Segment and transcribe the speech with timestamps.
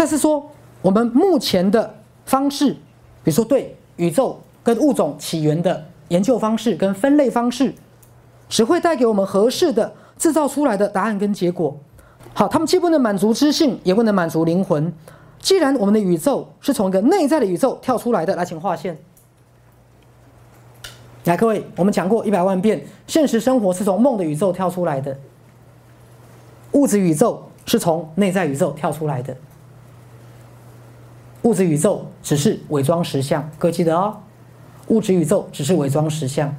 [0.00, 2.72] 但是说，我们目前的方式，
[3.22, 7.74] 比如说对宇宙跟物种起源的研究方式跟分类方式，
[8.48, 11.76] 只会带给我们合适的制造出来的答案跟结果。
[12.32, 14.90] 好，他们既不能满足知性，也不能满足灵魂。
[15.38, 18.96] 既然我们的宇宙是从一个内在的宇宙跳出来的，来，请划线。
[21.24, 25.14] 来，各位，我们讲过一百万遍，现实生活是从梦的宇宙跳出来的，
[26.72, 29.36] 物质宇宙是从内在宇宙跳出来的。
[31.42, 34.16] 物质宇宙只是伪装实相，各位记得哦。
[34.88, 36.54] 物质宇宙只是伪装实相，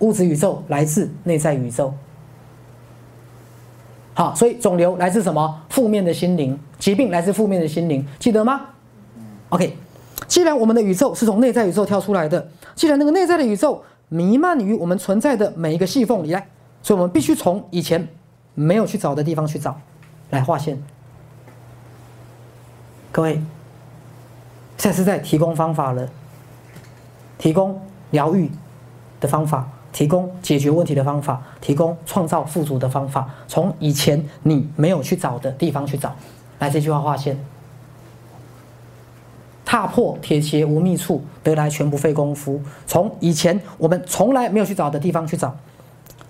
[0.00, 1.94] 物质宇宙来自内在宇宙。
[4.14, 5.62] 好，所以肿瘤来自什么？
[5.70, 8.62] 负面的心灵，疾病来自负面的心灵，记得吗
[9.50, 9.76] ？OK，
[10.26, 16.48] 既然我们的宇宙是从内在宇宙跳出来的，既然那个内在的宇宙弥漫于我们存在的每一个细缝里来，
[16.82, 18.08] 所以我们必须从以前
[18.54, 19.80] 没有去找的地方去找，
[20.30, 20.82] 来划线。
[23.12, 23.40] 各位，
[24.88, 26.08] 现在是在提供方法了，
[27.36, 27.78] 提供
[28.10, 28.50] 疗愈
[29.20, 29.68] 的方法。
[29.90, 36.14] 提供解决问题的方法，提供创造富足的方法，从以前你没有去找的地方去找。
[36.58, 37.38] 来，这句话划线：
[39.64, 42.62] 踏破铁鞋无觅处，得来全不费工夫。
[42.86, 45.54] 从以前我们从来没有去找的地方去找，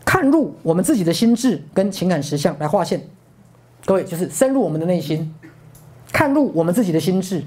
[0.05, 3.07] 看入我们自己的心智跟情感实相来划线。
[3.85, 5.33] 各位，就是深入我们的内心，
[6.13, 7.45] 看入我们自己的心智，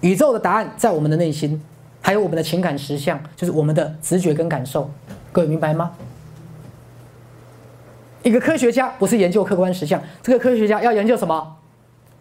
[0.00, 1.60] 宇宙的答案在我们的内心。
[2.02, 4.88] 还有我们的情感实相，就是我们的直觉跟感受，
[5.32, 5.90] 各位明白吗？
[8.22, 11.56] 一个科学家不是研究客观实相，这个科学家要研究什么？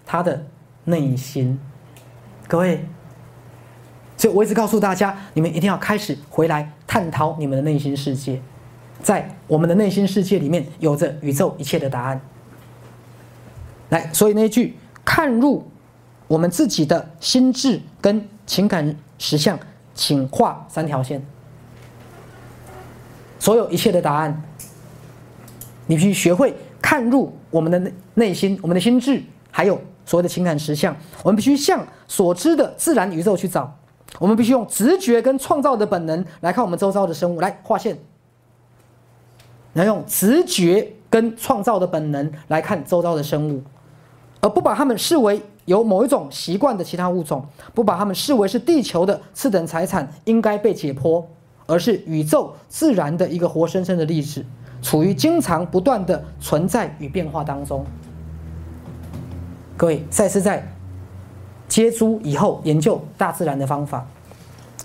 [0.04, 0.44] 他的
[0.86, 1.60] 内心。
[2.48, 2.84] 各位，
[4.18, 8.42] 所以我一直告诉大家，你们一定要开始回来探讨你们的内心世界，
[9.04, 12.20] 在我们的内心世界里面，有着宇宙一切的答案。
[13.90, 15.68] 来，所以那句看入
[16.28, 19.58] 我们自己的心智跟情感实相。
[19.98, 21.26] 请画三条线。
[23.40, 24.44] 所有一切的答案，
[25.88, 30.94] 你必须学会看入我们的内内心、我们的心智，还有所有的情感实相。
[31.24, 33.74] 我们必须向所知的自然宇宙去找。
[34.20, 37.40] 我们必须用直觉跟创造的本能来看我们周遭的生物。
[37.40, 37.98] 来画线。
[39.76, 43.64] 要用直觉跟创造的本能来看周遭的生物，
[44.42, 45.42] 而不把它们视为。
[45.66, 51.24] 有某一种习惯的其他物种，不把它们视为是地球的次等财产，应该被解剖，
[51.66, 54.46] 而是宇宙自然的一个活生生的历史，
[54.82, 57.86] 处于经常不断的存在与变化当中。
[59.76, 60.72] 各位，再次在
[61.68, 64.08] 接触以后研究大自然的方法，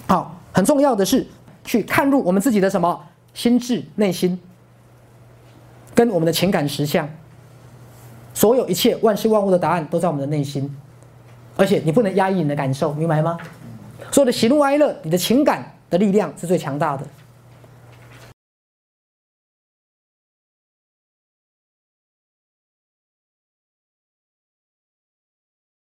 [0.07, 1.27] 好，很重要的是
[1.63, 3.05] 去看入我们自己的什么
[3.35, 4.41] 心智、内心，
[5.95, 7.07] 跟我们的情感实相。
[8.41, 10.75] 所有一切万事万物的答案都在我们的内心，
[11.59, 13.37] 而且你不能压抑你的感受，明白吗？
[14.11, 17.05] 所有的喜怒哀乐，你的情感的力量是最强大的。